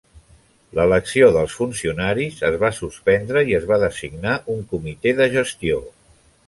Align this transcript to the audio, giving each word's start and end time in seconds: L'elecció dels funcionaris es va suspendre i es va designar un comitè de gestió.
L'elecció 0.77 1.27
dels 1.35 1.57
funcionaris 1.59 2.39
es 2.49 2.57
va 2.65 2.73
suspendre 2.79 3.47
i 3.51 3.57
es 3.61 3.69
va 3.75 3.81
designar 3.87 4.37
un 4.57 4.69
comitè 4.75 5.19
de 5.23 5.31
gestió. 5.39 5.83